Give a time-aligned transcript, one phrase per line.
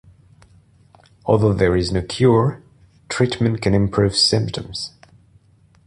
[1.27, 2.63] Although there is no cure,
[3.07, 4.93] treatment can improve symptoms.